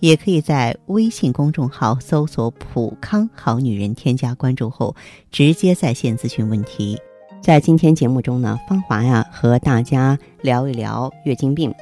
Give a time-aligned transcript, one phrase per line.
[0.00, 4.96] 也可以在微信公众号搜索“普康好女人”，添加关注后
[5.30, 6.98] 直接在线咨询问题。
[7.40, 11.72] 在今天节目中呢，芳华呀和大家聊一聊月经病。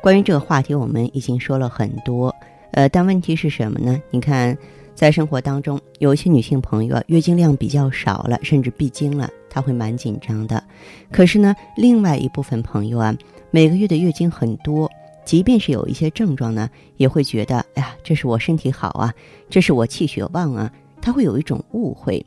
[0.00, 2.34] 关于这个话题，我们已经说了很多，
[2.72, 4.00] 呃，但问题是什么呢？
[4.10, 4.56] 你看。
[4.94, 10.62] 在生活当中，有些女性朋友啊，月经量比较少了，甚至闭经了，她会蛮紧张的。
[11.10, 13.16] 可是呢，另外一部分朋友啊，
[13.50, 14.88] 每个月的月经很多，
[15.24, 19.14] 即便是有一些症状呢，也会觉得，哎呀，这是我身体好啊，
[19.48, 22.24] 这是我气血旺啊，他会有一种误会。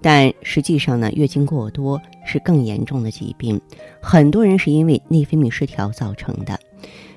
[0.00, 3.60] 但实际上呢，月经过多是更严重的疾病，
[4.00, 6.58] 很多人是因为内分泌失调造成的。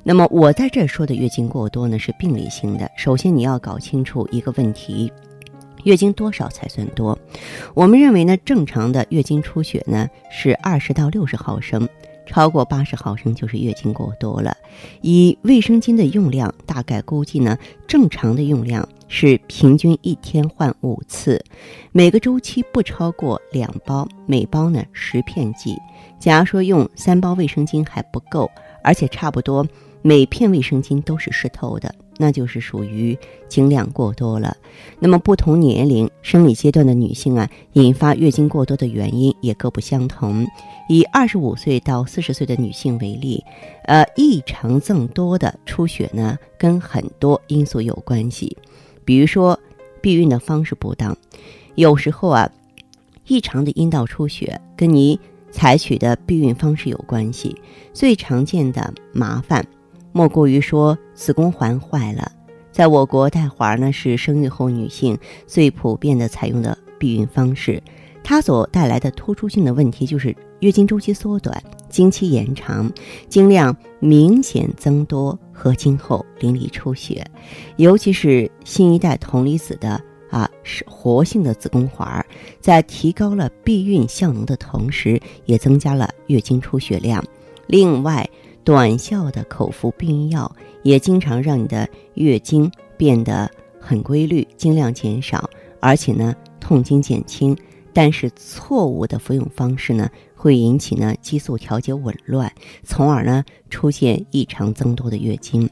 [0.04, 2.88] 那么我在这说的月经过多呢，是病理性的。
[2.96, 5.12] 首先你要搞清楚一个问题：
[5.84, 7.18] 月经多少才算多？
[7.74, 11.90] 我们认为呢，正常的月经出血呢是二十到六十毫升，
[12.26, 14.56] 超过八十毫升就是月经过多了。
[15.02, 21.44] 以卫生巾的用量，大概估计呢，正常的用量是平均一天换五次，
[21.92, 25.78] 每个周期不超过两包，每包呢十片剂。
[26.20, 28.50] 假如说用三包卫生巾还不够，
[28.84, 29.66] 而且差不多。
[30.02, 34.56] 每片卫生巾都是湿透的，那就是属于经量过多了。
[35.00, 40.48] 那么不同年龄、生理阶段的女性啊，引发月经过多的原因也各不相同。
[40.88, 43.44] 以二十五岁到四十岁的女性为例，
[43.86, 48.56] 呃，异常增多的出血呢，跟很多因素有关系。
[49.04, 49.60] 比如说，
[50.02, 51.18] 避孕的方式不当，
[51.76, 52.52] 有时候啊，
[53.28, 55.20] 异常的阴道出血跟你
[55.52, 57.56] 采取的避孕方式有关系。
[57.92, 59.66] 最常见的麻烦。
[60.18, 62.32] 莫过于说子宫环坏了，
[62.72, 67.84] 在我国带环呢是生育后女性最普遍的采用的避孕方式，
[68.24, 72.90] 它所带来的突出性的问题就是月经周期缩短、经期延长、
[73.28, 77.22] 经量明显增多和今后淋漓出血，
[77.76, 82.26] 尤其是新一代铜离子的啊是活性的子宫环，
[82.62, 87.22] 在提高了避孕效能的同时，也增加了月经出血量。
[87.68, 88.30] 另外，
[88.66, 93.50] 短效的口服避孕药也经常让你的月经变得
[93.80, 95.48] 很规律，经量减少，
[95.80, 97.56] 而且呢痛经减轻。
[97.94, 102.52] 但是错误的服用方式呢，会引起呢激素调节紊乱，
[102.84, 105.70] 从而呢出现异常增多的月经。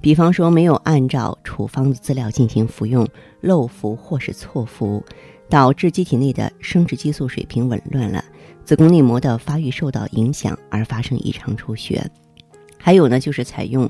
[0.00, 3.06] 比方说，没有按照处方的资料进行服用，
[3.40, 5.04] 漏服或是错服，
[5.50, 8.24] 导致机体内的生殖激素水平紊乱了，
[8.64, 12.08] 子宫内膜的发育受到影响，而发生异常出血。
[12.88, 13.86] 还有呢，就是采用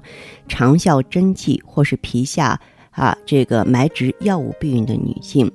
[0.49, 2.61] 长效针剂或是皮下
[2.91, 5.49] 啊这个埋植药物避孕的女性，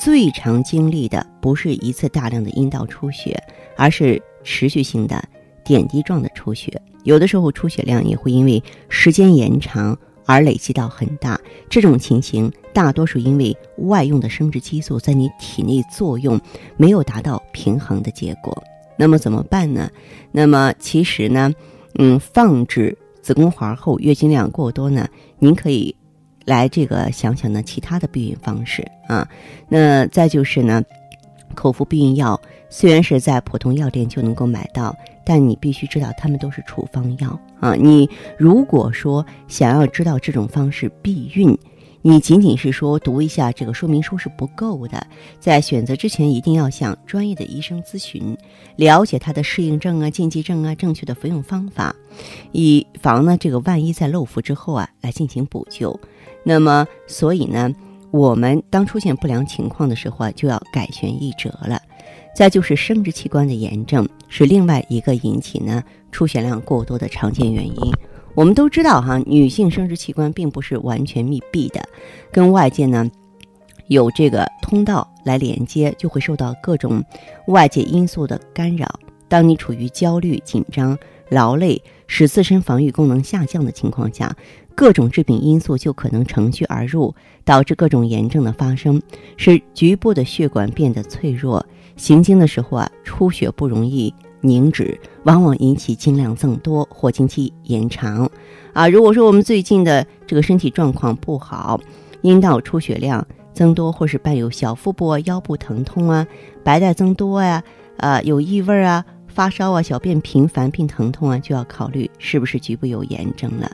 [0.00, 3.38] 最常经历的不是一次大量的阴道出血，
[3.76, 5.22] 而是持续性的
[5.62, 6.80] 点滴状的出血。
[7.04, 11.38] 有的时候出血量也会因为时间延长而累积到很大。
[11.68, 16.40] 这种情形大多数因为外用的生殖激素在你体内作用
[16.78, 18.64] 没有达到平衡的结果。
[18.96, 19.90] 那么怎么办呢？
[20.32, 21.52] 那么其实呢？
[21.96, 25.08] 嗯，放置子宫环后月经量过多呢，
[25.38, 25.94] 您可以
[26.44, 29.28] 来这个想想呢其他的避孕方式啊。
[29.68, 30.82] 那再就是呢，
[31.54, 37.74] 口服避孕药虽然是在普通药店就能够买到，但你必须知道它们都是处方药啊。
[37.74, 38.08] 你
[38.38, 41.56] 如果说想要知道这种方式避孕，
[42.02, 45.06] 你仅仅是说读一下这个说明书是不够的，
[45.38, 48.36] 在选择之前一定要向专业的医生咨询，
[48.76, 51.94] 了解它的适应症啊、禁忌症啊、正确的服用方法，
[52.52, 55.98] 以防呢这个万一在漏服之后啊来进行补救。
[56.42, 57.70] 那么，所以呢，
[58.10, 61.78] 我们当出现不良情况的时候啊，就要改弦易辙了。
[62.34, 67.92] 再就是生殖器官的炎症是另外一个引起呢出血量过多的常见原因。
[68.34, 71.82] 我们都知道哈，女性生殖器官并不是完全密闭的，
[72.32, 73.10] 跟外界呢
[73.88, 77.04] 有这个通道来连接，就会受到各种
[77.48, 78.88] 外界因素的干扰。
[79.28, 80.96] 当你处于焦虑、紧张、
[81.28, 84.34] 劳累，使自身防御功能下降的情况下，
[84.74, 89.00] 各种致病因素就可能乘虚而入，导致各种炎症的发生，
[89.36, 91.64] 使局部的血管变得脆弱，
[91.96, 94.12] 行经的时候啊，出血不容易。
[94.40, 98.30] 凝脂往往引起经量增多或经期延长，
[98.72, 101.78] 啊，如果说我们最近的这个身体状况不好，
[102.22, 106.26] 阴道出血量增多或是伴有小腹部、腰部疼痛啊、
[106.64, 107.62] 白带增多呀，
[107.98, 113.70] 啊有异味啊、发烧啊、小便频繁并疼痛啊，就要考虑是不是局部有炎症了。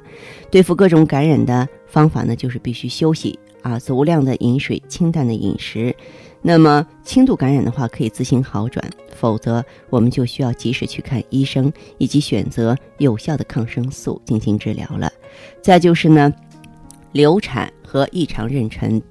[0.51, 5.95] 对付各种感染的方法呢，就是必须休息啊，足量的饮水，清淡的饮食。
[6.49, 8.81] 那么轻度感染的话，可以自行好转；
[9.17, 15.13] 否则，我们就需要及时去看医生，以及选择有效的抗生素进行治疗了。
[15.61, 16.33] 再就是呢，
[17.11, 19.03] 流产和异常妊娠。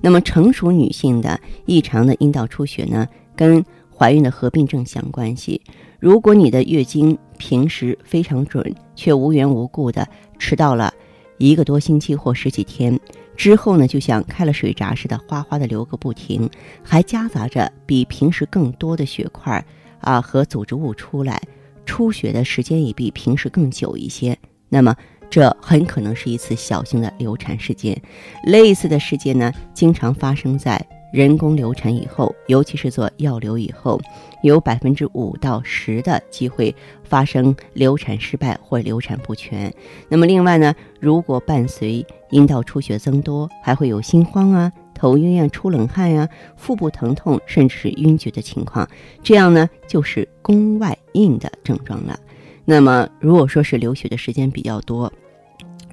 [0.00, 3.06] 那么成熟女性的异常的阴道出血呢，
[3.36, 3.62] 跟
[3.94, 5.60] 怀孕的合并症相关系。
[6.00, 10.08] 如果你的月经平时非常准，却无缘无故的
[10.38, 10.90] 迟到了
[11.36, 12.98] 一个多星期或十几天。
[13.38, 16.50] 之后呢，就像开了水闸似的，哗哗的流个不停，
[16.82, 19.64] 还夹杂着比平时更多的血块
[20.00, 21.40] 啊和组织物出来，
[21.86, 24.36] 出血的时间也比平时更久一些。
[24.68, 24.94] 那么，
[25.30, 28.02] 这很可能是一次小型的流产事件。
[28.42, 30.84] 类似的事件呢，经常发生在。
[31.12, 33.98] 人工流产以后，尤其是做药流以后，
[34.42, 39.72] 有百分之五到十的机会发生流产失败或流产不全。
[40.08, 48.86] 那么另外呢，如果伴随阴道出血增多，还会有心慌啊、头晕啊、出冷汗呀、腹部疼痛，甚至是晕厥的情况，
[49.22, 52.18] 这样呢就是宫外孕的症状了。
[52.66, 55.10] 那么如果说是流血的时间比较多、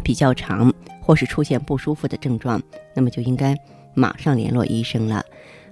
[0.04, 2.62] 比较长，或是出现不舒服的症状，
[2.94, 3.56] 那么就应该。
[3.96, 5.24] 马上联络医生了。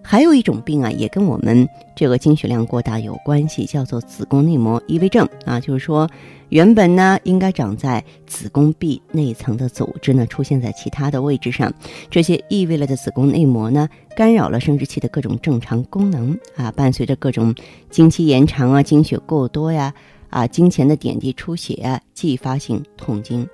[0.05, 1.65] 还有一种病啊，也跟我们
[1.95, 5.61] 这个经血量过大有关系，叫做子宫内膜异位症啊。
[5.61, 6.09] 就是说，
[6.49, 11.73] 原本呢应该长在子宫壁内层的组织呢，出现在其他的位置上。
[12.09, 16.69] 这些异位了的子宫内膜呢，干扰了生殖器的各种正常功能啊。
[16.69, 17.55] 伴随着各种
[17.89, 19.93] 经期延长啊、经血过多呀、
[20.29, 23.47] 啊经前的点滴出血啊、继发性痛经。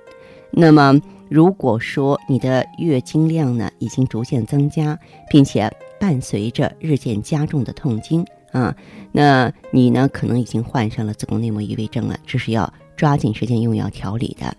[0.52, 4.98] 那么，如果说你的月经量呢已经逐渐增加，
[5.30, 8.74] 并且伴随着日渐加重的痛经啊，
[9.12, 14.54] 那你呢可能已经患上了子宫内膜异位症了，这是要抓紧时间用药调理的。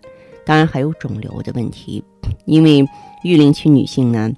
[0.46, 2.04] 当然还有肿瘤的问题，
[2.46, 2.86] 因为
[3.24, 4.32] 育龄期女性呢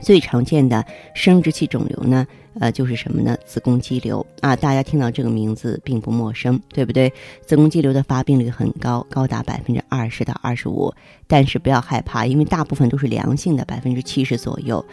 [0.00, 2.26] 最常见的生殖器肿瘤呢。
[2.58, 3.36] 呃，就是什么呢？
[3.46, 7.10] 子宫肌瘤啊，大家听到这个名字并不陌生，对不对？
[7.46, 10.92] 子宫肌瘤的发病率很高，高达百分之二十到二十五。
[11.28, 14.84] 但是不要害怕，因为大部分都是良性的，百分之七十左右。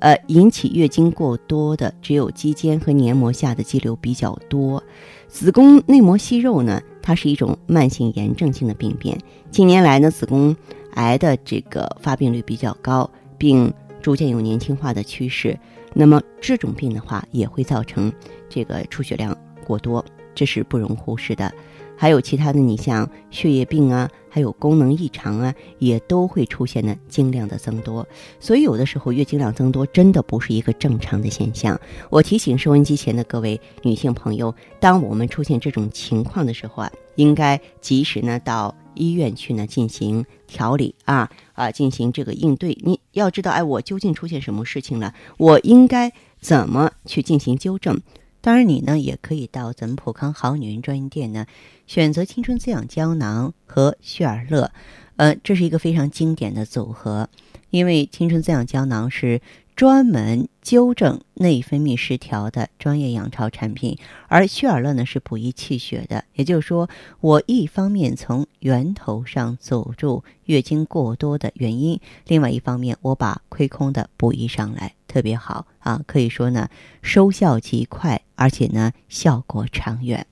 [0.00, 4.80] 呃，引起月经过多的只有肌间和黏膜下的肌瘤比较多。
[5.26, 9.18] 子宫内膜息肉呢，它是一种慢性炎症性的病变。
[9.50, 10.54] 近年来呢，子宫
[10.96, 13.72] 癌的这个发病率比较高，并
[14.06, 15.58] 逐渐有年轻化的趋势。
[15.92, 18.12] 那么这种病的话，也会造成
[18.48, 19.36] 这个出血量
[19.66, 21.52] 过多，这是不容忽视的。
[21.96, 28.06] 还有其他的，你像血液病啊，还有功能异常啊，也都会出现呢经量的增多。
[28.38, 31.76] 所以有的时候月经量增多真的不是一个正常的现象。
[32.08, 38.72] 我提醒收音机前的各位女性朋友，当我们出现这种情况的时候啊，应该及时呢到。
[38.96, 42.76] 医院去呢进行调理啊啊，进行这个应对。
[42.82, 45.14] 你要知道，哎，我究竟出现什么事情了？
[45.38, 48.00] 我应该怎么去进行纠正？
[48.40, 51.46] 当然，你呢也可以到咱们普康好女人专营店呢，
[51.86, 54.72] 选择青春滋养胶囊和血尔乐，
[55.16, 57.28] 呃，这是一个非常经典的组合，
[57.70, 59.40] 因为青春滋养胶囊是。
[59.76, 66.24] 专门纠正内分泌失调的专业养巢产品，而血尔乐呢是补益气血的。
[66.32, 66.88] 也就是说，
[67.20, 76.00] 我一方面从源头上阻住月经过多的原因，另外一方面我把亏空的补益上来，特别好啊！
[76.06, 76.70] 可以说呢，
[77.02, 80.26] 收效极快，而且呢效果长远。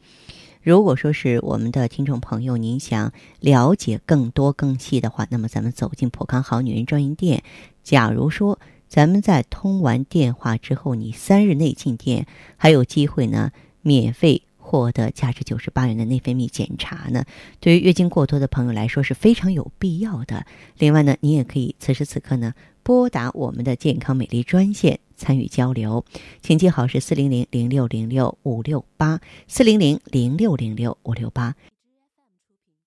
[0.63, 7.43] 如果说是我们的听众朋友，您想了解更多更细的话，那么咱们走进普康好女人专营店。
[7.83, 8.59] 假如说，
[8.95, 13.51] 咱们在通完电话之后，你三日内进店，还有机会呢，
[13.83, 17.25] 免费获得价值九十八元的内分泌检查呢。
[17.59, 20.47] 对于月经过多的朋友来说是非常有必要的。
[20.79, 26.05] 另外呢，你也可以此时此刻呢拨打我们的健康美丽专线参与交流，
[26.41, 31.57] 请记好是四零零零六零六五六八四零零零六零六五六八。